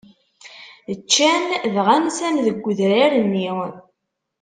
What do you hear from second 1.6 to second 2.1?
dɣa